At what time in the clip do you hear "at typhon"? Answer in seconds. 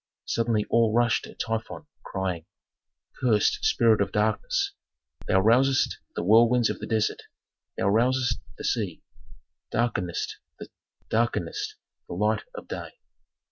1.27-1.85